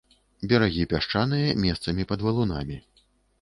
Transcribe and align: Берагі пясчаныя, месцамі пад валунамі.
Берагі 0.53 0.85
пясчаныя, 0.93 1.51
месцамі 1.67 2.07
пад 2.13 2.25
валунамі. 2.29 2.81